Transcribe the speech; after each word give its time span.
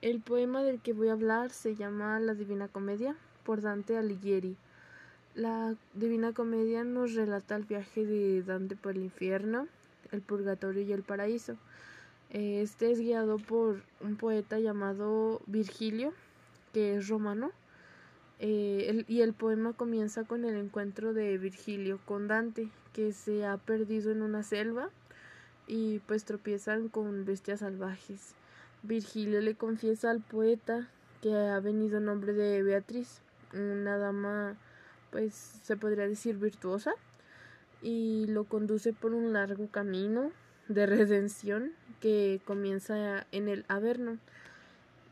El 0.00 0.20
poema 0.20 0.62
del 0.62 0.80
que 0.80 0.92
voy 0.92 1.08
a 1.08 1.14
hablar 1.14 1.50
se 1.50 1.74
llama 1.74 2.20
La 2.20 2.34
Divina 2.34 2.68
Comedia 2.68 3.16
por 3.42 3.62
Dante 3.62 3.96
Alighieri. 3.98 4.56
La 5.34 5.74
Divina 5.92 6.32
Comedia 6.32 6.84
nos 6.84 7.14
relata 7.14 7.56
el 7.56 7.64
viaje 7.64 8.06
de 8.06 8.44
Dante 8.44 8.76
por 8.76 8.92
el 8.92 9.02
infierno, 9.02 9.66
el 10.12 10.20
purgatorio 10.20 10.82
y 10.82 10.92
el 10.92 11.02
paraíso. 11.02 11.56
Este 12.30 12.92
es 12.92 13.00
guiado 13.00 13.38
por 13.38 13.82
un 14.00 14.14
poeta 14.14 14.60
llamado 14.60 15.40
Virgilio, 15.46 16.12
que 16.72 16.94
es 16.94 17.08
romano, 17.08 17.50
eh, 18.38 19.04
y 19.08 19.22
el 19.22 19.32
poema 19.32 19.72
comienza 19.72 20.22
con 20.22 20.44
el 20.44 20.54
encuentro 20.54 21.12
de 21.12 21.38
Virgilio 21.38 21.98
con 22.04 22.28
Dante, 22.28 22.68
que 22.92 23.12
se 23.12 23.44
ha 23.44 23.56
perdido 23.56 24.12
en 24.12 24.22
una 24.22 24.44
selva 24.44 24.90
y 25.66 25.98
pues 26.06 26.24
tropiezan 26.24 26.88
con 26.88 27.24
bestias 27.24 27.60
salvajes. 27.60 28.36
Virgilio 28.82 29.40
le 29.40 29.54
confiesa 29.54 30.10
al 30.10 30.20
poeta 30.20 30.88
que 31.22 31.34
ha 31.34 31.60
venido 31.60 31.98
en 31.98 32.04
nombre 32.04 32.32
de 32.32 32.62
Beatriz, 32.62 33.20
una 33.52 33.96
dama 33.98 34.56
pues 35.10 35.34
se 35.34 35.76
podría 35.76 36.06
decir 36.06 36.36
virtuosa, 36.36 36.92
y 37.82 38.26
lo 38.28 38.44
conduce 38.44 38.92
por 38.92 39.14
un 39.14 39.32
largo 39.32 39.68
camino 39.68 40.32
de 40.68 40.86
redención 40.86 41.72
que 42.00 42.40
comienza 42.44 43.26
en 43.32 43.48
el 43.48 43.64
Averno. 43.68 44.18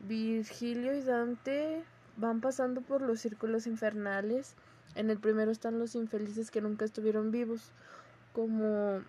Virgilio 0.07 0.95
y 0.95 1.01
Dante 1.01 1.83
van 2.17 2.41
pasando 2.41 2.81
por 2.81 3.01
los 3.01 3.19
círculos 3.19 3.67
infernales. 3.67 4.53
En 4.95 5.09
el 5.09 5.17
primero 5.17 5.51
están 5.51 5.79
los 5.79 5.95
infelices 5.95 6.51
que 6.51 6.61
nunca 6.61 6.85
estuvieron 6.85 7.31
vivos, 7.31 7.71
como 8.33 9.01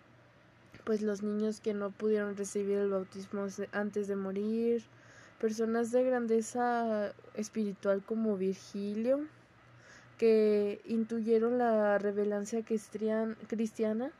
pues 0.88 1.02
los 1.02 1.22
niños 1.22 1.60
que 1.60 1.74
no 1.74 1.90
pudieron 1.90 2.34
recibir 2.34 2.78
el 2.78 2.88
bautismo 2.88 3.46
antes 3.72 4.08
de 4.08 4.16
morir, 4.16 4.82
personas 5.38 5.92
de 5.92 6.02
grandeza 6.02 7.12
espiritual 7.34 8.02
como 8.02 8.38
Virgilio, 8.38 9.20
que 10.16 10.80
intuyeron 10.86 11.58
la 11.58 11.98
revelancia 11.98 12.64
cristiana. 12.64 14.12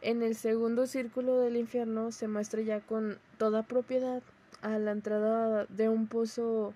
En 0.00 0.22
el 0.22 0.36
segundo 0.36 0.86
círculo 0.86 1.36
del 1.36 1.58
infierno 1.58 2.12
se 2.12 2.28
muestra 2.28 2.62
ya 2.62 2.80
con 2.80 3.18
toda 3.36 3.62
propiedad 3.62 4.22
a 4.62 4.78
la 4.78 4.92
entrada 4.92 5.66
de 5.66 5.90
un 5.90 6.06
pozo 6.06 6.72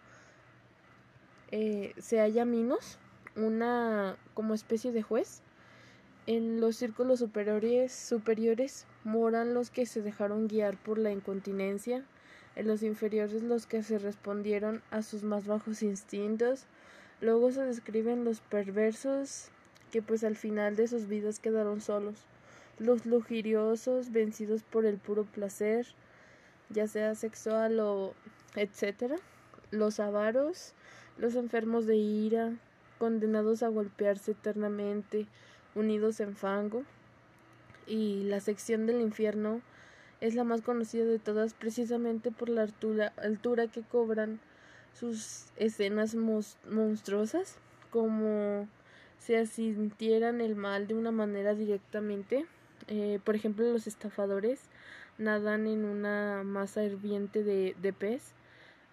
eh, 1.51 1.95
se 1.97 2.19
halla 2.21 2.45
Minos, 2.45 2.99
una 3.37 4.19
como 4.35 4.53
especie 4.53 4.93
de 4.93 5.01
juez. 5.01 5.41
En 6.27 6.61
los 6.61 6.77
círculos 6.77 7.19
superiores, 7.19 7.93
superiores 7.93 8.87
moran 9.05 9.53
los 9.53 9.71
que 9.71 9.85
se 9.85 10.01
dejaron 10.01 10.49
guiar 10.49 10.77
por 10.77 10.99
la 10.99 11.13
incontinencia, 11.13 12.05
en 12.57 12.67
los 12.67 12.83
inferiores 12.83 13.43
los 13.43 13.67
que 13.67 13.83
se 13.83 13.99
respondieron 13.99 14.83
a 14.91 15.03
sus 15.03 15.23
más 15.23 15.47
bajos 15.47 15.83
instintos. 15.83 16.65
Luego 17.21 17.53
se 17.53 17.63
describen 17.63 18.25
los 18.25 18.41
perversos 18.41 19.49
que 19.91 20.01
pues 20.01 20.25
al 20.25 20.37
final 20.37 20.77
de 20.77 20.89
sus 20.89 21.09
vidas 21.09 21.39
quedaron 21.39 21.81
solos, 21.81 22.17
los 22.79 23.07
lujuriosos 23.07 24.11
vencidos 24.11 24.63
por 24.63 24.87
el 24.87 24.99
puro 24.99 25.25
placer, 25.25 25.87
ya 26.71 26.89
sea 26.89 27.15
sexual 27.15 27.79
o 27.81 28.15
etcétera, 28.57 29.17
los 29.71 30.01
avaros 30.01 30.75
los 31.19 31.37
enfermos 31.37 31.87
de 31.87 31.97
ira, 31.97 32.55
condenados 32.99 33.63
a 33.63 33.69
golpearse 33.69 34.33
eternamente, 34.33 35.27
unidos 35.75 36.21
en 36.21 36.37
fango. 36.37 36.85
Y 37.87 38.25
la 38.25 38.41
sección 38.41 38.87
del 38.87 39.01
infierno 39.01 39.61
es 40.21 40.35
la 40.35 40.45
más 40.45 40.63
conocida 40.63 41.05
de 41.05 41.19
todas 41.19 41.55
precisamente 41.55 42.31
por 42.31 42.49
la 42.49 42.63
altura, 42.63 43.13
altura 43.17 43.67
que 43.67 43.83
cobran 43.83 44.41
sus 44.99 45.47
escenas 45.57 46.15
monstruosas, 46.15 47.59
como 47.91 48.69
si 49.19 49.35
asintieran 49.35 50.41
el 50.41 50.57
mal 50.57 50.87
de 50.87 50.95
una 50.95 51.11
manera 51.11 51.55
directamente. 51.55 52.47
Eh, 52.89 53.19
por 53.25 53.35
ejemplo, 53.35 53.71
los 53.71 53.87
estafadores 53.87 54.61
nadan 55.19 55.67
en 55.67 55.85
una 55.85 56.43
masa 56.45 56.85
hirviente 56.85 57.43
de, 57.43 57.77
de 57.81 57.93
pez 57.93 58.35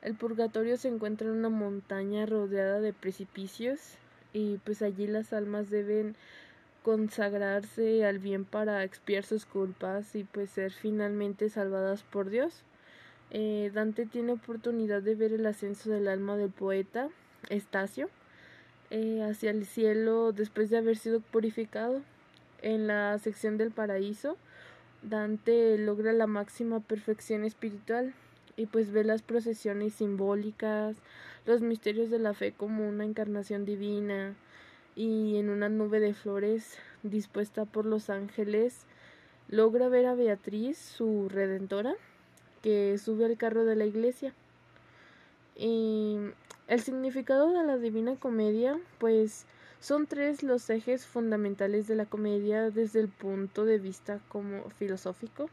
el 0.01 0.15
purgatorio 0.15 0.77
se 0.77 0.87
encuentra 0.87 1.27
en 1.27 1.33
una 1.33 1.49
montaña 1.49 2.25
rodeada 2.25 2.79
de 2.79 2.91
precipicios 2.91 3.79
y 4.33 4.57
pues 4.65 4.81
allí 4.81 5.05
las 5.05 5.31
almas 5.31 5.69
deben 5.69 6.15
consagrarse 6.83 8.05
al 8.05 8.19
bien 8.19 8.45
para 8.45 8.83
expiar 8.83 9.23
sus 9.23 9.45
culpas 9.45 10.15
y 10.15 10.23
pues 10.23 10.49
ser 10.49 10.71
finalmente 10.71 11.49
salvadas 11.49 12.03
por 12.03 12.29
Dios. 12.29 12.63
Eh, 13.29 13.71
Dante 13.73 14.05
tiene 14.05 14.33
oportunidad 14.33 15.01
de 15.01 15.15
ver 15.15 15.31
el 15.33 15.45
ascenso 15.45 15.89
del 15.89 16.07
alma 16.07 16.35
del 16.37 16.49
poeta 16.49 17.09
Estacio 17.49 18.09
eh, 18.89 19.21
hacia 19.23 19.51
el 19.51 19.65
cielo 19.65 20.31
después 20.31 20.69
de 20.69 20.77
haber 20.77 20.97
sido 20.97 21.21
purificado. 21.21 22.01
En 22.61 22.87
la 22.87 23.17
sección 23.17 23.57
del 23.57 23.71
paraíso, 23.71 24.37
Dante 25.01 25.77
logra 25.77 26.13
la 26.13 26.27
máxima 26.27 26.79
perfección 26.79 27.43
espiritual 27.43 28.13
y 28.55 28.67
pues 28.67 28.91
ve 28.91 29.03
las 29.03 29.23
procesiones 29.23 29.93
simbólicas, 29.93 30.97
los 31.45 31.61
misterios 31.61 32.09
de 32.11 32.19
la 32.19 32.33
fe 32.33 32.51
como 32.51 32.87
una 32.87 33.05
encarnación 33.05 33.65
divina 33.65 34.35
y 34.95 35.37
en 35.37 35.49
una 35.49 35.69
nube 35.69 35.99
de 35.99 36.13
flores 36.13 36.77
dispuesta 37.03 37.65
por 37.65 37.85
los 37.85 38.09
ángeles 38.09 38.85
logra 39.47 39.89
ver 39.89 40.05
a 40.05 40.15
Beatriz, 40.15 40.77
su 40.77 41.29
redentora, 41.29 41.93
que 42.61 42.97
sube 42.97 43.25
al 43.25 43.37
carro 43.37 43.65
de 43.65 43.75
la 43.75 43.85
iglesia. 43.85 44.33
Y 45.55 46.17
el 46.67 46.79
significado 46.79 47.51
de 47.51 47.65
la 47.65 47.77
Divina 47.77 48.15
Comedia, 48.15 48.79
pues 48.97 49.45
son 49.79 50.07
tres 50.07 50.43
los 50.43 50.69
ejes 50.69 51.05
fundamentales 51.05 51.87
de 51.87 51.95
la 51.95 52.05
comedia 52.05 52.69
desde 52.69 52.99
el 52.99 53.09
punto 53.09 53.65
de 53.65 53.79
vista 53.79 54.19
como 54.29 54.69
filosófico 54.69 55.49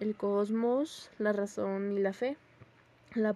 el 0.00 0.14
cosmos, 0.14 1.10
la 1.18 1.32
razón 1.32 1.92
y 1.92 1.98
la 1.98 2.12
fe, 2.12 2.36
la 3.14 3.34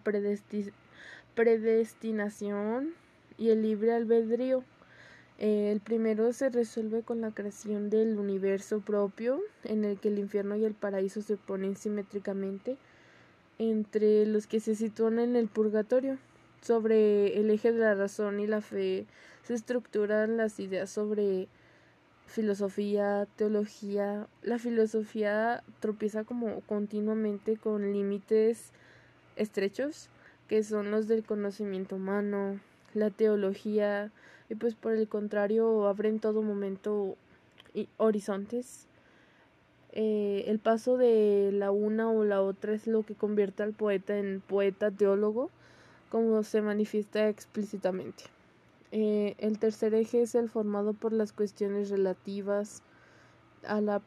predestinación 1.34 2.94
y 3.36 3.50
el 3.50 3.62
libre 3.62 3.92
albedrío. 3.92 4.64
El 5.42 5.80
primero 5.80 6.32
se 6.32 6.50
resuelve 6.50 7.03
con 7.03 7.20
la 7.20 7.32
creación 7.32 7.91
del 7.91 8.16
universo 8.16 8.78
propio, 8.78 9.41
en 9.64 9.84
el 9.84 9.98
que 9.98 10.06
el 10.06 10.20
infierno 10.20 10.54
y 10.54 10.64
el 10.64 10.75
paraíso 10.75 11.20
se 11.20 11.36
ponen 11.36 11.75
simétricamente 11.75 12.76
entre 13.58 14.25
los 14.25 14.47
que 14.47 14.60
se 14.60 14.76
sitúan 14.76 15.19
en 15.19 15.34
el 15.34 15.48
purgatorio. 15.48 16.16
Sobre 16.60 17.41
el 17.41 17.50
eje 17.50 17.72
de 17.72 17.81
la 17.81 17.97
razón 17.97 18.38
y 18.38 18.47
la 18.47 18.60
fe 18.60 19.06
se 19.42 19.54
estructuran 19.54 20.36
las 20.36 20.60
ideas 20.60 20.91
sobre 20.91 21.48
filosofía, 22.26 23.26
teología. 23.34 24.28
La 24.42 24.60
filosofía 24.60 25.64
tropieza 25.81 26.22
como 26.22 26.60
continuamente 26.60 27.56
con 27.56 27.92
límites 27.92 28.70
estrechos, 29.34 30.08
que 30.47 30.62
son 30.62 30.92
los 30.92 31.08
del 31.08 31.25
conocimiento 31.25 31.97
humano, 31.97 32.60
la 32.94 33.10
teología, 33.10 34.12
y 34.48 34.54
pues 34.54 34.75
por 34.75 34.92
el 34.92 35.08
contrario 35.08 35.86
abre 35.86 36.08
en 36.08 36.20
todo 36.20 36.42
momento 36.42 37.16
horizontes. 37.97 38.86
Eh, 39.92 40.44
el 40.47 40.58
paso 40.58 40.97
de 40.97 41.50
la 41.53 41.70
una 41.70 42.10
o 42.10 42.25
la 42.25 42.41
otra 42.41 42.72
es 42.72 42.86
lo 42.86 43.02
que 43.02 43.14
convierte 43.14 43.62
al 43.62 43.72
poeta 43.72 44.19
en 44.19 44.41
poeta 44.41 44.91
teólogo, 44.91 45.50
como 46.10 46.42
se 46.42 46.62
manifiesta 46.62 47.28
explícitamente. 47.28 48.25
Eh, 48.91 49.34
el 49.38 49.58
tercer 49.58 49.94
eje 49.94 50.22
es 50.22 50.34
el 50.34 50.50
formado 50.50 50.92
por 50.92 51.12
las 51.12 51.32
cuestiones 51.32 51.91
relativas 51.91 52.82
a 53.66 53.81
la 53.81 54.00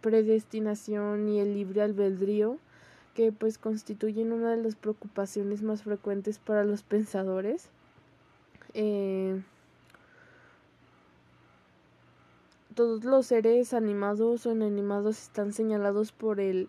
predestinación 0.00 1.28
y 1.28 1.40
el 1.40 1.54
libre 1.54 1.82
albedrío, 1.82 2.58
que 3.14 3.32
pues 3.32 3.58
constituyen 3.58 4.32
una 4.32 4.50
de 4.52 4.62
las 4.62 4.76
preocupaciones 4.76 5.62
más 5.62 5.82
frecuentes 5.82 6.38
para 6.38 6.64
los 6.64 6.82
pensadores. 6.82 7.68
Eh, 8.74 9.42
todos 12.72 13.04
los 13.04 13.26
seres 13.26 13.74
animados 13.74 14.46
o 14.46 14.52
inanimados 14.52 15.22
están 15.22 15.52
señalados 15.52 16.12
por 16.12 16.40
el 16.40 16.68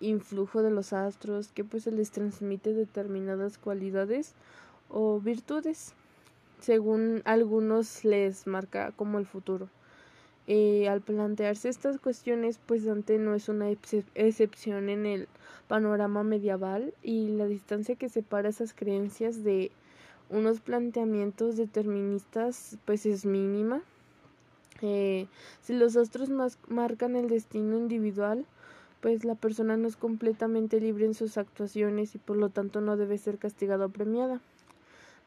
influjo 0.00 0.62
de 0.62 0.70
los 0.70 0.92
astros 0.92 1.48
que 1.52 1.64
pues 1.64 1.84
se 1.84 1.92
les 1.92 2.10
transmite 2.10 2.72
determinadas 2.72 3.58
cualidades 3.58 4.34
o 4.88 5.20
virtudes 5.20 5.94
según 6.60 7.22
algunos 7.24 8.04
les 8.04 8.46
marca 8.46 8.92
como 8.96 9.18
el 9.18 9.26
futuro. 9.26 9.68
Eh, 10.46 10.88
al 10.88 11.02
plantearse 11.02 11.68
estas 11.68 11.98
cuestiones, 11.98 12.58
pues 12.64 12.84
Dante 12.84 13.18
no 13.18 13.34
es 13.34 13.50
una 13.50 13.68
excepción 13.70 14.88
en 14.88 15.04
el 15.04 15.28
panorama 15.68 16.22
medieval 16.22 16.94
y 17.02 17.28
la 17.28 17.46
distancia 17.46 17.96
que 17.96 18.08
separa 18.08 18.48
esas 18.48 18.72
creencias 18.72 19.44
de 19.44 19.70
unos 20.30 20.60
planteamientos 20.60 21.56
deterministas 21.56 22.78
pues 22.86 23.04
es 23.04 23.26
mínima. 23.26 23.82
Eh, 24.82 25.26
si 25.60 25.74
los 25.74 25.96
astros 25.96 26.30
marcan 26.68 27.16
el 27.16 27.28
destino 27.28 27.76
individual, 27.76 28.46
pues 29.00 29.24
la 29.24 29.34
persona 29.34 29.76
no 29.76 29.88
es 29.88 29.96
completamente 29.96 30.80
libre 30.80 31.06
en 31.06 31.14
sus 31.14 31.38
actuaciones 31.38 32.14
y 32.14 32.18
por 32.18 32.36
lo 32.36 32.48
tanto 32.48 32.80
no 32.80 32.96
debe 32.96 33.18
ser 33.18 33.38
castigada 33.38 33.86
o 33.86 33.90
premiada. 33.90 34.40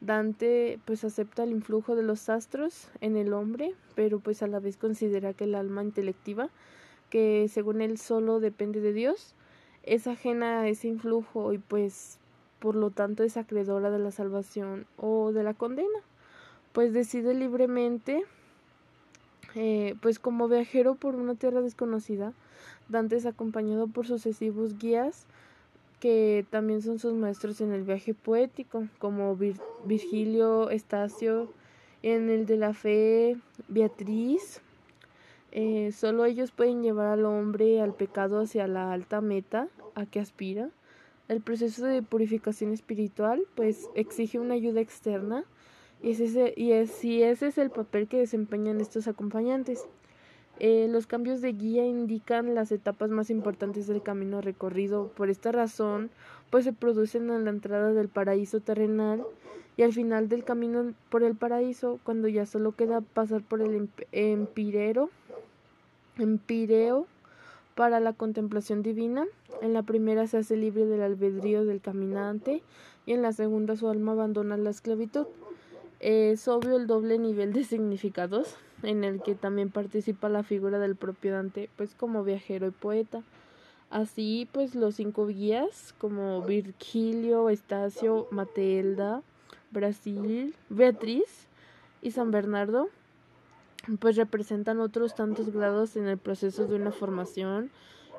Dante 0.00 0.80
pues 0.84 1.04
acepta 1.04 1.44
el 1.44 1.52
influjo 1.52 1.94
de 1.94 2.02
los 2.02 2.28
astros 2.28 2.88
en 3.00 3.16
el 3.16 3.32
hombre, 3.32 3.74
pero 3.94 4.18
pues 4.18 4.42
a 4.42 4.48
la 4.48 4.58
vez 4.58 4.76
considera 4.76 5.32
que 5.32 5.44
el 5.44 5.54
alma 5.54 5.84
intelectiva, 5.84 6.50
que 7.08 7.48
según 7.48 7.80
él 7.80 7.98
solo 7.98 8.40
depende 8.40 8.80
de 8.80 8.92
Dios, 8.92 9.34
es 9.84 10.06
ajena 10.06 10.62
a 10.62 10.68
ese 10.68 10.88
influjo 10.88 11.52
y 11.52 11.58
pues 11.58 12.18
por 12.58 12.74
lo 12.74 12.90
tanto 12.90 13.22
es 13.22 13.36
acreedora 13.36 13.90
de 13.90 13.98
la 13.98 14.10
salvación 14.10 14.86
o 14.96 15.32
de 15.32 15.42
la 15.42 15.54
condena, 15.54 15.98
pues 16.72 16.92
decide 16.92 17.34
libremente, 17.34 18.24
eh, 19.54 19.94
pues 20.00 20.18
como 20.18 20.48
viajero 20.48 20.94
por 20.94 21.14
una 21.14 21.34
tierra 21.34 21.60
desconocida, 21.60 22.32
Dante 22.88 23.16
es 23.16 23.26
acompañado 23.26 23.86
por 23.86 24.06
sucesivos 24.06 24.78
guías 24.78 25.26
que 26.02 26.44
también 26.50 26.82
son 26.82 26.98
sus 26.98 27.14
maestros 27.14 27.60
en 27.60 27.72
el 27.72 27.84
viaje 27.84 28.12
poético, 28.12 28.88
como 28.98 29.38
Virgilio, 29.84 30.68
Estacio, 30.68 31.48
en 32.02 32.28
el 32.28 32.44
de 32.44 32.56
la 32.56 32.74
fe, 32.74 33.36
Beatriz. 33.68 34.60
Eh, 35.52 35.92
solo 35.92 36.24
ellos 36.24 36.50
pueden 36.50 36.82
llevar 36.82 37.06
al 37.06 37.24
hombre 37.24 37.80
al 37.80 37.94
pecado 37.94 38.40
hacia 38.40 38.66
la 38.66 38.92
alta 38.92 39.20
meta 39.20 39.68
a 39.94 40.04
que 40.04 40.18
aspira. 40.18 40.70
El 41.28 41.40
proceso 41.40 41.86
de 41.86 42.02
purificación 42.02 42.72
espiritual 42.72 43.44
pues 43.54 43.88
exige 43.94 44.40
una 44.40 44.54
ayuda 44.54 44.80
externa 44.80 45.44
y, 46.02 46.10
ese, 46.10 46.52
y, 46.56 46.72
ese 46.72 47.46
es 47.46 47.58
el 47.58 47.70
papel 47.70 48.08
que 48.08 48.18
desempeñan 48.18 48.80
estos 48.80 49.06
acompañantes. 49.06 49.86
Eh, 50.58 50.88
los 50.90 51.06
cambios 51.06 51.40
de 51.40 51.52
guía 51.52 51.86
indican 51.86 52.54
las 52.54 52.72
etapas 52.72 53.10
más 53.10 53.30
importantes 53.30 53.86
del 53.86 54.02
camino 54.02 54.40
recorrido. 54.40 55.08
Por 55.16 55.30
esta 55.30 55.52
razón, 55.52 56.10
pues 56.50 56.64
se 56.64 56.72
producen 56.72 57.30
en 57.30 57.44
la 57.44 57.50
entrada 57.50 57.92
del 57.92 58.08
paraíso 58.08 58.60
terrenal 58.60 59.24
y 59.76 59.82
al 59.82 59.92
final 59.92 60.28
del 60.28 60.44
camino 60.44 60.92
por 61.08 61.22
el 61.22 61.34
paraíso, 61.36 61.98
cuando 62.02 62.28
ya 62.28 62.46
solo 62.46 62.72
queda 62.72 63.00
pasar 63.00 63.42
por 63.42 63.62
el 63.62 63.88
empirero, 64.12 65.08
empireo 66.18 67.06
para 67.74 68.00
la 68.00 68.12
contemplación 68.12 68.82
divina. 68.82 69.26
En 69.62 69.72
la 69.72 69.82
primera 69.82 70.26
se 70.26 70.38
hace 70.38 70.56
libre 70.56 70.84
del 70.86 71.02
albedrío 71.02 71.64
del 71.64 71.80
caminante 71.80 72.62
y 73.06 73.12
en 73.12 73.22
la 73.22 73.32
segunda 73.32 73.76
su 73.76 73.88
alma 73.88 74.12
abandona 74.12 74.56
la 74.56 74.70
esclavitud. 74.70 75.26
Es 76.02 76.48
obvio 76.48 76.76
el 76.78 76.88
doble 76.88 77.16
nivel 77.16 77.52
de 77.52 77.62
significados 77.62 78.56
en 78.82 79.04
el 79.04 79.22
que 79.22 79.36
también 79.36 79.70
participa 79.70 80.28
la 80.28 80.42
figura 80.42 80.80
del 80.80 80.96
propio 80.96 81.32
Dante, 81.32 81.70
pues 81.76 81.94
como 81.94 82.24
viajero 82.24 82.66
y 82.66 82.72
poeta. 82.72 83.22
Así, 83.88 84.48
pues 84.50 84.74
los 84.74 84.96
cinco 84.96 85.28
guías, 85.28 85.94
como 85.98 86.42
Virgilio, 86.42 87.50
Estacio, 87.50 88.26
Matelda, 88.32 89.22
Brasil, 89.70 90.56
Beatriz 90.70 91.46
y 92.00 92.10
San 92.10 92.32
Bernardo, 92.32 92.88
pues 94.00 94.16
representan 94.16 94.80
otros 94.80 95.14
tantos 95.14 95.50
grados 95.52 95.94
en 95.94 96.08
el 96.08 96.18
proceso 96.18 96.66
de 96.66 96.74
una 96.74 96.90
formación 96.90 97.70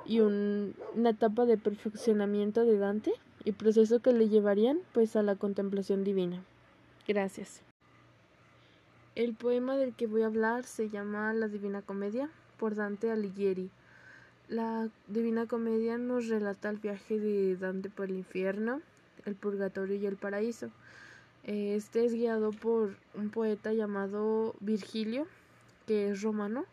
y 0.05 0.21
una 0.21 1.09
etapa 1.09 1.45
de 1.45 1.57
perfeccionamiento 1.57 2.63
de 2.63 2.77
Dante 2.77 3.11
y 3.43 3.51
proceso 3.51 3.99
que 3.99 4.13
le 4.13 4.29
llevarían 4.29 4.79
pues 4.93 5.17
a 5.17 5.21
la 5.21 5.35
contemplación 5.35 6.05
divina. 6.05 6.41
Gracias. 7.05 7.61
El 9.15 9.35
poema 9.35 9.77
del 9.77 9.93
que 9.93 10.07
voy 10.07 10.23
a 10.23 10.25
hablar 10.25 10.63
se 10.63 10.89
llama 10.89 11.33
La 11.33 11.47
Divina 11.47 11.83
Comedia 11.83 12.31
por 12.57 12.73
Dante 12.73 13.11
Alighieri. 13.11 13.69
La 14.47 14.89
Divina 15.07 15.45
Comedia 15.45 15.99
nos 15.99 16.29
relata 16.29 16.71
el 16.71 16.77
viaje 16.77 17.19
de 17.19 17.55
Dante 17.55 17.91
por 17.91 18.09
el 18.09 18.17
infierno, 18.17 18.81
el 19.25 19.35
purgatorio 19.35 19.97
y 19.97 20.07
el 20.07 20.15
paraíso. 20.15 20.71
Este 21.43 22.05
es 22.05 22.13
guiado 22.13 22.53
por 22.53 22.95
un 23.13 23.29
poeta 23.29 23.71
llamado 23.71 24.55
Virgilio, 24.61 25.27
que 25.85 26.09
es 26.09 26.23
romano, 26.23 26.65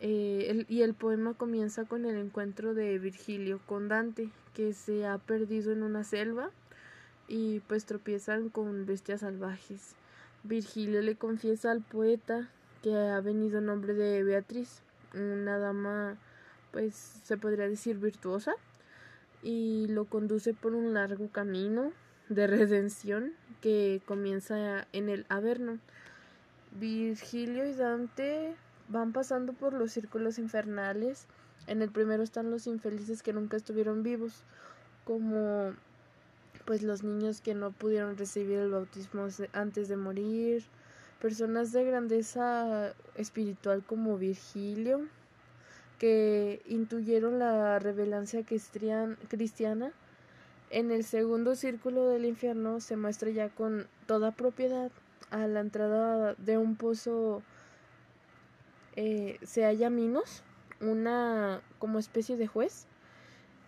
eh, 0.00 0.64
y 0.66 0.80
el 0.80 0.94
poema 0.94 1.34
comienza 1.34 1.84
con 1.84 2.06
el 2.06 2.16
encuentro 2.16 2.72
de 2.72 2.98
Virgilio 2.98 3.60
con 3.66 3.86
Dante, 3.86 4.30
que 4.54 4.72
se 4.72 5.06
ha 5.06 5.18
perdido 5.18 5.72
en 5.72 5.82
una 5.82 6.04
selva 6.04 6.48
y 7.28 7.60
pues 7.68 7.84
tropiezan 7.84 8.48
con 8.48 8.86
bestias 8.86 9.20
salvajes. 9.20 9.94
Virgilio 10.42 11.02
le 11.02 11.16
confiesa 11.16 11.70
al 11.70 11.82
poeta 11.82 12.48
que 12.82 12.94
ha 12.94 13.20
venido 13.20 13.58
en 13.58 13.66
nombre 13.66 13.94
de 13.94 14.22
Beatriz, 14.22 14.82
una 15.14 15.58
dama 15.58 16.16
pues 16.70 16.94
se 16.94 17.36
podría 17.36 17.68
decir 17.68 17.98
virtuosa, 17.98 18.54
y 19.42 19.86
lo 19.88 20.04
conduce 20.04 20.54
por 20.54 20.74
un 20.74 20.94
largo 20.94 21.28
camino 21.28 21.92
de 22.28 22.46
redención 22.46 23.32
que 23.60 24.00
comienza 24.06 24.86
en 24.92 25.08
el 25.08 25.26
Averno. 25.28 25.78
Virgilio 26.72 27.66
y 27.66 27.74
Dante 27.74 28.54
van 28.88 29.12
pasando 29.12 29.52
por 29.52 29.72
los 29.72 29.92
círculos 29.92 30.38
infernales. 30.38 31.26
En 31.66 31.82
el 31.82 31.90
primero 31.90 32.22
están 32.22 32.50
los 32.50 32.66
infelices 32.66 33.22
que 33.22 33.32
nunca 33.32 33.56
estuvieron 33.56 34.02
vivos, 34.02 34.44
como 35.04 35.74
pues 36.64 36.82
los 36.82 37.02
niños 37.02 37.40
que 37.40 37.54
no 37.54 37.70
pudieron 37.72 38.16
recibir 38.16 38.58
el 38.58 38.70
bautismo 38.70 39.26
antes 39.52 39.88
de 39.88 39.96
morir, 39.96 40.64
personas 41.20 41.72
de 41.72 41.84
grandeza 41.84 42.94
espiritual 43.16 43.84
como 43.84 44.18
Virgilio, 44.18 45.06
que 45.98 46.62
intuyeron 46.66 47.38
la 47.38 47.78
revelancia 47.78 48.44
cristiana. 48.44 49.92
En 50.70 50.90
el 50.90 51.04
segundo 51.04 51.56
círculo 51.56 52.06
del 52.06 52.24
infierno 52.24 52.80
se 52.80 52.96
muestra 52.96 53.30
ya 53.30 53.48
con 53.48 53.86
toda 54.06 54.32
propiedad 54.32 54.90
a 55.30 55.46
la 55.46 55.60
entrada 55.60 56.34
de 56.34 56.58
un 56.58 56.76
pozo 56.76 57.42
eh, 58.96 59.38
se 59.42 59.64
halla 59.64 59.90
Minos, 59.90 60.42
una 60.80 61.60
como 61.78 61.98
especie 61.98 62.36
de 62.36 62.46
juez. 62.46 62.86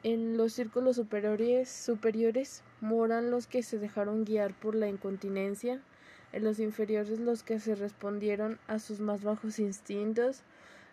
En 0.03 0.37
los 0.37 0.55
círculos 0.55 0.97
superiores, 0.97 1.69
superiores 1.69 2.63
moran 2.83 3.31
los 3.31 3.47
que 3.47 3.63
se 3.63 3.79
dejaron 3.79 4.25
guiar 4.25 4.53
por 4.53 4.75
la 4.75 4.89
incontinencia, 4.89 5.81
en 6.33 6.45
los 6.45 6.59
inferiores 6.59 7.21
los 7.21 7.45
que 7.45 7.61
se 7.61 7.77
respondieron 7.77 8.59
a 8.67 8.81
sus 8.81 8.99
más 9.01 9.23
bajos 9.23 9.59
instintos. 9.61 10.43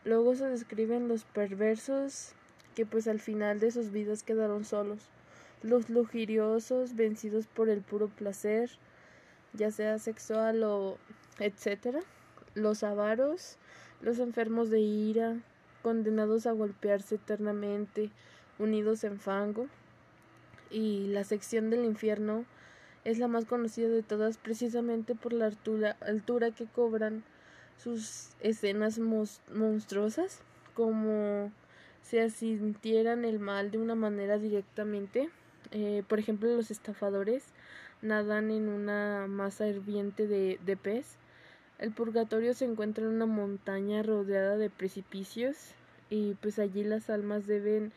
Luego 0.06 0.36
se 0.36 0.46
describen 0.46 1.08
los 1.08 1.24
perversos 1.26 2.34
que 2.76 2.86
pues 2.86 3.08
al 3.08 3.20
final 3.20 3.60
de 3.60 3.72
sus 3.72 3.92
vidas 3.92 4.24
quedaron 4.24 4.66
solos, 4.66 5.10
los 5.64 5.90
lujuriosos 5.90 6.96
vencidos 6.96 7.48
por 7.48 7.70
el 7.70 7.82
puro 7.82 8.08
placer, 8.08 8.70
ya 9.54 9.72
sea 9.72 9.98
sexual 9.98 10.64
o 10.64 10.98
etcétera, 11.40 12.02
los 12.54 12.84
avaros, 12.84 13.58
los 14.02 14.20
enfermos 14.20 14.70
de 14.70 14.80
ira, 14.80 15.38
condenados 15.82 16.46
a 16.46 16.52
golpearse 16.52 17.16
eternamente, 17.16 18.12
unidos 18.60 19.04
en 19.04 19.20
fango, 19.20 19.68
y 20.70 21.08
la 21.08 21.24
sección 21.24 21.70
del 21.70 21.86
infierno 21.86 22.46
es 23.06 23.18
la 23.18 23.28
más 23.28 23.46
conocida 23.46 23.88
de 23.88 24.04
todas 24.04 24.38
precisamente 24.38 25.16
por 25.16 25.34
la 25.34 25.46
altura, 25.46 25.98
altura 26.02 26.52
que 26.52 26.66
cobran 26.66 27.24
sus 27.78 28.30
escenas 28.42 29.00
monstruosas, 29.00 30.42
como 30.74 31.52
si 32.02 32.20
asintieran 32.20 33.26
el 33.26 33.40
mal 33.40 33.72
de 33.72 33.78
una 33.78 33.96
manera 33.96 34.38
directamente. 34.38 35.30
Eh, 35.72 36.04
por 36.08 36.20
ejemplo, 36.20 36.54
los 36.54 36.72
estafadores 36.72 37.46
nadan 38.02 38.52
en 38.52 38.68
una 38.68 39.28
masa 39.28 39.68
hirviente 39.68 40.28
de, 40.28 40.60
de 40.66 40.78
pez. 40.78 41.16
El 41.78 41.92
purgatorio 41.92 42.54
se 42.54 42.66
encuentra 42.66 43.06
en 43.06 43.12
una 43.12 43.26
montaña 43.26 44.04
rodeada 44.04 44.58
de 44.58 44.70
precipicios 44.70 45.56
y 46.10 46.34
pues 46.36 46.60
allí 46.60 46.84
las 46.84 47.10
almas 47.10 47.48
deben 47.48 47.94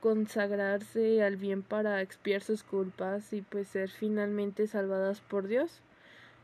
consagrarse 0.00 1.22
al 1.22 1.36
bien 1.36 1.62
para 1.62 2.00
expiar 2.00 2.42
sus 2.42 2.62
culpas 2.62 3.32
y 3.32 3.42
pues 3.42 3.68
ser 3.68 3.90
finalmente 3.90 4.66
salvadas 4.66 5.20
por 5.20 5.46
Dios. 5.46 5.80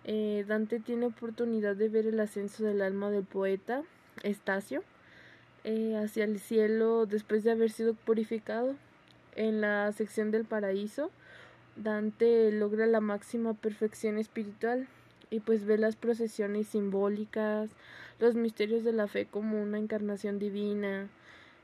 Eh, 0.05 0.45
Dante 0.47 0.79
tiene 0.79 1.07
oportunidad 1.07 1.75
de 1.75 1.89
ver 1.89 2.07
el 2.07 2.21
ascenso 2.21 2.65
del 2.65 2.83
alma 2.83 3.11
del 3.11 3.25
poeta 3.25 3.83
Estacio 4.23 4.85
eh, 5.65 5.97
hacia 5.97 6.25
el 6.25 6.39
cielo 6.39 7.07
después 7.07 7.43
de 7.45 7.51
haber 7.51 7.71
sido 7.71 7.95
purificado. 7.95 8.77
En 9.35 9.61
la 9.61 9.93
sección 9.93 10.31
del 10.31 10.45
paraíso 10.45 11.11
Dante 11.77 12.51
logra 12.53 12.87
la 12.87 13.01
máxima 13.01 13.53
perfección 13.53 14.17
espiritual 14.17 14.89
y 15.29 15.41
pues 15.41 15.67
ve 15.67 15.77
las 15.77 15.97
procesiones 15.97 16.69
simbólicas, 16.69 17.71
los 18.19 18.35
misterios 18.35 18.85
de 18.85 18.93
la 18.93 19.09
fe 19.09 19.27
como 19.27 19.63
una 19.63 19.79
encarnación 19.79 20.39
divina 20.39 21.09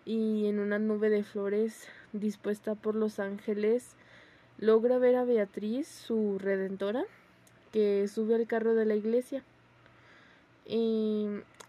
y 0.05 0.47
en 0.47 0.59
una 0.59 0.79
nube 0.79 1.11
de 1.11 1.23
flores 1.25 1.89
dispuesta 2.13 2.75
por 2.75 2.95
los 2.95 3.19
ángeles 3.19 3.97
logra 4.59 4.99
ver 4.99 5.17
a 5.17 5.25
Beatriz, 5.25 5.89
su 5.89 6.39
redentora, 6.39 7.05
que 7.73 8.07
sube 8.09 8.35
al 8.35 8.47
carro 8.47 8.75
de 8.75 8.85
la 8.85 8.95
iglesia. 8.95 9.43
Y 10.67 11.27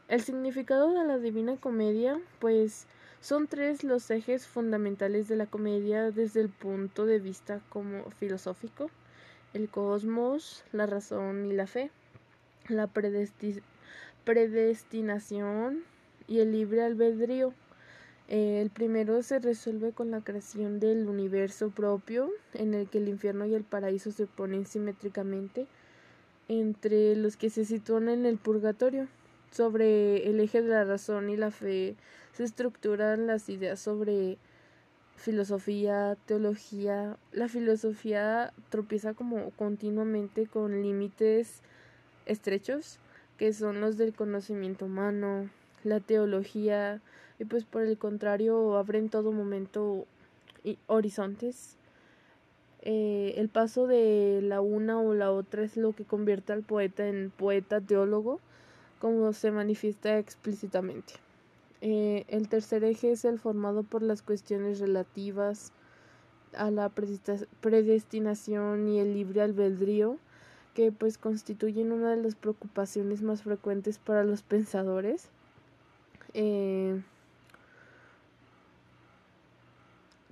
el 0.07 0.21
significado 0.21 0.93
de 0.93 1.05
la 1.05 1.17
Divina 1.17 1.57
Comedia, 1.57 2.19
pues 2.39 2.85
Son 3.23 3.47
tres 3.47 3.85
los 3.85 4.11
ejes 4.11 4.45
fundamentales 4.47 5.29
de 5.29 5.37
la 5.37 5.45
comedia 5.45 6.11
desde 6.11 6.41
el 6.41 6.49
punto 6.49 7.05
de 7.05 7.19
vista 7.19 7.61
como 7.69 8.11
filosófico, 8.11 8.91
el 9.53 9.69
cosmos, 9.69 10.65
la 10.73 10.87
razón 10.87 11.45
y 11.45 11.53
la 11.53 11.65
fe, 11.65 11.89
la 12.67 12.87
predestinación 14.25 15.85
y 16.27 16.39
el 16.39 16.51
libre 16.51 16.83
albedrío. 16.83 17.53
Eh, 18.29 18.61
el 18.61 18.69
primero 18.69 19.21
se 19.21 19.39
resuelve 19.39 19.91
con 19.91 20.11
la 20.11 20.21
creación 20.21 20.79
del 20.79 21.07
universo 21.07 21.69
propio, 21.69 22.29
en 22.53 22.73
el 22.73 22.87
que 22.87 22.99
el 22.99 23.09
infierno 23.09 23.45
y 23.45 23.53
el 23.53 23.63
paraíso 23.63 24.11
se 24.11 24.25
ponen 24.25 24.65
simétricamente 24.65 25.67
entre 26.47 27.15
los 27.15 27.37
que 27.37 27.49
se 27.49 27.65
sitúan 27.65 28.09
en 28.09 28.25
el 28.25 28.37
purgatorio. 28.37 29.07
Sobre 29.51 30.29
el 30.29 30.39
eje 30.39 30.61
de 30.61 30.69
la 30.69 30.83
razón 30.83 31.29
y 31.29 31.37
la 31.37 31.51
fe 31.51 31.95
se 32.33 32.43
estructuran 32.43 33.27
las 33.27 33.49
ideas 33.49 33.79
sobre 33.79 34.37
filosofía, 35.15 36.17
teología. 36.25 37.17
La 37.31 37.47
filosofía 37.47 38.51
tropieza 38.69 39.13
como 39.13 39.51
continuamente 39.51 40.47
con 40.47 40.81
límites 40.81 41.61
estrechos, 42.25 42.99
que 43.37 43.53
son 43.53 43.79
los 43.79 43.97
del 43.97 44.13
conocimiento 44.13 44.85
humano, 44.85 45.49
la 45.83 45.99
teología, 45.99 47.01
y 47.39 47.45
pues 47.45 47.65
por 47.65 47.83
el 47.83 47.97
contrario 47.97 48.77
abre 48.77 48.99
en 48.99 49.09
todo 49.09 49.31
momento 49.31 50.05
horizontes. 50.87 51.77
Eh, 52.81 53.35
el 53.37 53.47
paso 53.47 53.87
de 53.87 54.41
la 54.43 54.59
una 54.59 54.99
o 54.99 55.13
la 55.13 55.31
otra 55.31 55.63
es 55.63 55.77
lo 55.77 55.93
que 55.93 56.03
convierte 56.03 56.51
al 56.51 56.63
poeta 56.63 57.07
en 57.07 57.31
poeta 57.31 57.79
teólogo, 57.79 58.39
como 58.99 59.31
se 59.33 59.51
manifiesta 59.51 60.17
explícitamente. 60.17 61.13
Eh, 61.81 62.25
el 62.27 62.47
tercer 62.49 62.83
eje 62.83 63.11
es 63.11 63.25
el 63.25 63.39
formado 63.39 63.83
por 63.83 64.01
las 64.01 64.21
cuestiones 64.21 64.79
relativas 64.79 65.71
a 66.55 66.71
la 66.71 66.89
predestinación 66.89 68.87
y 68.87 68.99
el 68.99 69.13
libre 69.13 69.41
albedrío, 69.41 70.17
que 70.73 70.91
pues 70.91 71.17
constituyen 71.17 71.91
una 71.91 72.11
de 72.11 72.21
las 72.21 72.35
preocupaciones 72.35 73.21
más 73.21 73.43
frecuentes 73.43 73.97
para 73.97 74.23
los 74.23 74.43
pensadores. 74.43 75.29
Eh, 76.33 77.01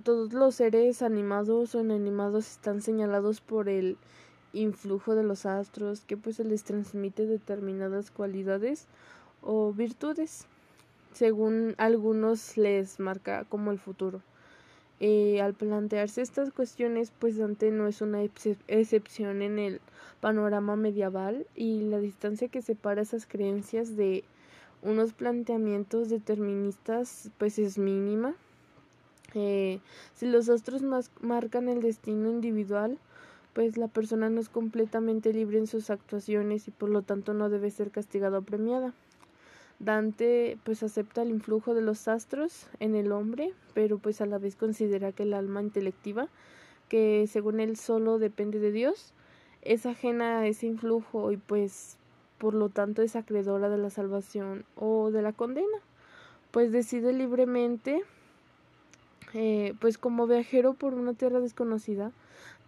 todos 0.02 0.32
los 0.32 0.56
seres 0.56 1.02
animados 1.02 1.74
o 1.74 1.80
inanimados 1.80 2.50
están 2.50 2.82
señalados 2.82 3.40
por 3.40 3.68
el 3.68 3.96
influjo 4.52 5.14
de 5.14 5.22
los 5.22 5.46
astros 5.46 6.04
que 6.04 6.16
pues 6.16 6.36
se 6.36 6.44
les 6.44 6.64
transmite 6.64 7.26
determinadas 7.26 8.10
cualidades 8.10 8.86
o 9.40 9.72
virtudes 9.72 10.46
según 11.12 11.74
algunos 11.78 12.56
les 12.56 12.98
marca 13.00 13.44
como 13.48 13.70
el 13.70 13.78
futuro. 13.78 14.22
Eh, 15.00 15.40
al 15.40 15.54
plantearse 15.54 16.22
estas 16.22 16.52
cuestiones 16.52 17.12
pues 17.18 17.36
Dante 17.36 17.70
no 17.70 17.86
es 17.88 18.00
una 18.00 18.22
excepción 18.22 19.42
en 19.42 19.58
el 19.58 19.80
panorama 20.20 20.76
medieval 20.76 21.46
y 21.56 21.80
la 21.82 21.98
distancia 21.98 22.48
que 22.48 22.62
separa 22.62 23.02
esas 23.02 23.26
creencias 23.26 23.96
de 23.96 24.24
unos 24.80 25.12
planteamientos 25.12 26.08
deterministas 26.08 27.30
pues 27.38 27.58
es 27.58 27.78
mínima 27.78 28.34
si 29.32 30.26
los 30.26 30.48
astros 30.48 30.82
marcan 31.20 31.68
el 31.68 31.80
destino 31.80 32.30
individual, 32.30 32.98
pues 33.52 33.76
la 33.76 33.88
persona 33.88 34.30
no 34.30 34.40
es 34.40 34.48
completamente 34.48 35.32
libre 35.32 35.58
en 35.58 35.66
sus 35.66 35.90
actuaciones 35.90 36.68
y 36.68 36.70
por 36.70 36.88
lo 36.88 37.02
tanto 37.02 37.34
no 37.34 37.50
debe 37.50 37.70
ser 37.70 37.90
castigada 37.90 38.38
o 38.38 38.42
premiada. 38.42 38.94
Dante 39.78 40.58
pues 40.64 40.82
acepta 40.82 41.22
el 41.22 41.30
influjo 41.30 41.74
de 41.74 41.82
los 41.82 42.06
astros 42.08 42.68
en 42.78 42.94
el 42.94 43.10
hombre, 43.10 43.52
pero 43.74 43.98
pues 43.98 44.20
a 44.20 44.26
la 44.26 44.38
vez 44.38 44.54
considera 44.54 45.12
que 45.12 45.24
el 45.24 45.34
alma 45.34 45.60
intelectiva, 45.60 46.28
que 46.88 47.26
según 47.26 47.58
él 47.58 47.76
solo 47.76 48.18
depende 48.18 48.58
de 48.60 48.70
Dios, 48.70 49.12
es 49.62 49.86
ajena 49.86 50.40
a 50.40 50.46
ese 50.46 50.66
influjo 50.66 51.32
y 51.32 51.36
pues 51.36 51.96
por 52.38 52.54
lo 52.54 52.68
tanto 52.68 53.02
es 53.02 53.16
acreedora 53.16 53.68
de 53.68 53.78
la 53.78 53.90
salvación 53.90 54.64
o 54.76 55.10
de 55.10 55.22
la 55.22 55.32
condena, 55.32 55.78
pues 56.50 56.72
decide 56.72 57.12
libremente 57.12 58.02
eh, 59.34 59.74
pues 59.80 59.98
como 59.98 60.26
viajero 60.26 60.74
por 60.74 60.94
una 60.94 61.14
tierra 61.14 61.40
desconocida, 61.40 62.12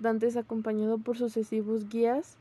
Dante 0.00 0.26
es 0.26 0.36
acompañado 0.36 0.98
por 0.98 1.16
sucesivos 1.16 1.88
guías 1.88 2.36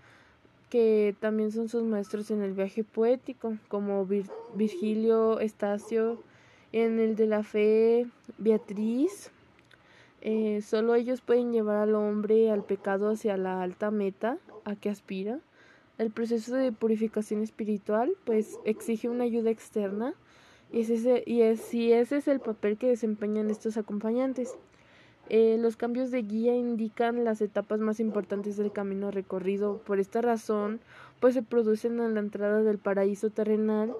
que 0.73 1.15
también 1.19 1.51
son 1.51 1.69
sus 1.69 1.83
maestros 1.83 2.31
en 2.31 2.41
el 2.41 2.53
viaje 2.53 2.83
poético, 2.83 3.57
como 3.67 4.07
Virgilio, 4.55 5.39
Estacio, 5.39 6.17
en 6.71 6.99
el 6.99 7.15
de 7.15 7.27
la 7.27 7.43
fe, 7.43 8.07
Beatriz. 8.39 9.29
Eh, 10.21 10.63
solo 10.63 10.95
ellos 10.95 11.21
pueden 11.21 11.51
llevar 11.51 11.77
al 11.77 11.93
hombre 11.93 12.49
al 12.49 12.63
pecado 12.63 13.11
hacia 13.11 13.37
la 13.37 13.61
alta 13.61 13.91
meta 13.91 14.39
a 14.65 14.75
que 14.75 14.89
aspira. 14.89 15.39
El 15.99 16.09
proceso 16.09 16.55
de 16.55 16.71
purificación 16.71 17.43
espiritual 17.43 18.13
pues 18.25 18.57
exige 18.65 19.09
una 19.09 19.25
ayuda 19.25 19.51
externa 19.51 20.15
y, 20.73 20.81
ese, 20.81 21.23
y 21.27 21.41
ese 21.91 22.17
es 22.17 22.27
el 22.27 22.39
papel 22.39 22.77
que 22.77 22.89
desempeñan 22.89 23.51
estos 23.51 23.77
acompañantes. 23.77 24.57
Eh, 25.29 25.57
los 25.59 25.77
cambios 25.77 26.09
de 26.09 26.23
guía 26.23 26.55
indican 26.55 27.23
las 27.23 27.41
etapas 27.41 27.79
más 27.79 27.99
importantes 27.99 28.57
del 28.57 28.71
camino 28.71 29.11
recorrido. 29.11 29.77
Por 29.77 29.99
esta 29.99 30.21
razón, 30.21 30.81
pues 31.19 31.35
se 31.35 31.43
producen 31.43 31.99
en 31.99 32.15
la 32.15 32.19
entrada 32.19 32.63
del 32.63 32.79
paraíso 32.79 33.29
terrenal 33.29 33.93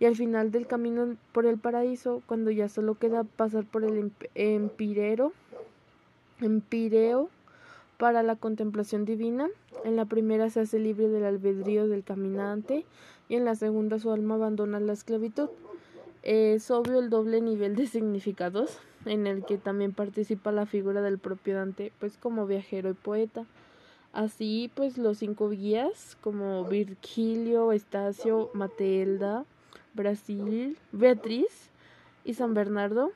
y 0.00 0.04
al 0.04 0.16
final 0.16 0.50
del 0.50 0.66
camino 0.66 1.16
por 1.32 1.46
el 1.46 1.58
paraíso, 1.58 2.22
cuando 2.26 2.50
ya 2.50 2.68
solo 2.68 2.96
queda 2.96 3.22
pasar 3.22 3.64
por 3.64 3.84
el 3.84 4.10
empirero, 4.34 5.32
empireo 6.40 7.30
para 7.98 8.24
la 8.24 8.34
contemplación 8.34 9.04
divina. 9.04 9.48
En 9.84 9.94
la 9.94 10.06
primera 10.06 10.50
se 10.50 10.60
hace 10.60 10.80
libre 10.80 11.08
del 11.08 11.24
albedrío 11.24 11.86
del 11.86 12.02
caminante 12.02 12.84
y 13.28 13.36
en 13.36 13.44
la 13.44 13.54
segunda 13.54 14.00
su 14.00 14.10
alma 14.10 14.34
abandona 14.34 14.80
la 14.80 14.92
esclavitud. 14.92 15.48
Es 16.22 16.70
obvio 16.70 16.98
el 16.98 17.10
doble 17.10 17.40
nivel 17.40 17.76
de 17.76 17.86
significados 17.86 18.78
en 19.04 19.26
el 19.26 19.44
que 19.44 19.58
también 19.58 19.92
participa 19.92 20.52
la 20.52 20.66
figura 20.66 21.02
del 21.02 21.18
propio 21.18 21.56
Dante, 21.56 21.92
pues 22.00 22.16
como 22.16 22.46
viajero 22.46 22.90
y 22.90 22.94
poeta. 22.94 23.44
Así, 24.12 24.70
pues 24.74 24.98
los 24.98 25.18
cinco 25.18 25.50
guías, 25.50 26.16
como 26.20 26.64
Virgilio, 26.64 27.72
Estacio, 27.72 28.50
Matelda, 28.54 29.44
Brasil, 29.94 30.78
Beatriz 30.92 31.70
y 32.24 32.34
San 32.34 32.54
Bernardo, 32.54 33.12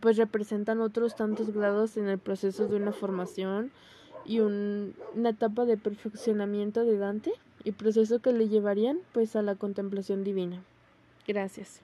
pues 0.00 0.16
representan 0.16 0.80
otros 0.80 1.14
tantos 1.14 1.52
grados 1.52 1.96
en 1.96 2.08
el 2.08 2.18
proceso 2.18 2.66
de 2.66 2.76
una 2.76 2.92
formación 2.92 3.70
y 4.24 4.40
una 4.40 5.30
etapa 5.30 5.64
de 5.64 5.76
perfeccionamiento 5.76 6.84
de 6.84 6.98
Dante 6.98 7.32
y 7.62 7.72
proceso 7.72 8.20
que 8.20 8.32
le 8.32 8.48
llevarían 8.48 8.98
pues 9.12 9.36
a 9.36 9.42
la 9.42 9.54
contemplación 9.54 10.24
divina. 10.24 10.62
Gracias. 11.26 11.80